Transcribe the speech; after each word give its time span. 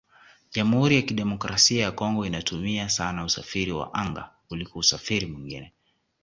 Jamhuri 0.53 0.95
ya 0.95 1.01
Kidemokrasia 1.01 1.83
ya 1.83 1.91
Congo 1.91 2.25
inatumia 2.25 2.89
sana 2.89 3.23
usafiri 3.25 3.71
wa 3.71 3.93
anga 3.93 4.31
kuliko 4.47 4.79
usafiri 4.79 5.25
mwingine 5.27 5.73